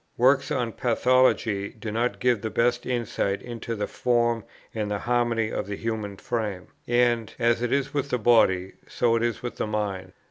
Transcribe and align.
Works 0.17 0.49
on 0.49 0.71
pathology 0.71 1.69
do 1.77 1.91
not 1.91 2.19
give 2.19 2.41
the 2.41 2.49
best 2.49 2.87
insight 2.87 3.43
into 3.43 3.75
the 3.75 3.85
form 3.85 4.43
and 4.73 4.89
the 4.89 4.97
harmony 4.97 5.51
of 5.51 5.67
the 5.67 5.75
human 5.77 6.17
frame; 6.17 6.69
and, 6.87 7.31
as 7.37 7.61
it 7.61 7.71
is 7.71 7.93
with 7.93 8.09
the 8.09 8.17
body, 8.17 8.73
so 8.87 9.15
is 9.17 9.35
it 9.35 9.43
with 9.43 9.57
the 9.57 9.67
mind. 9.67 10.13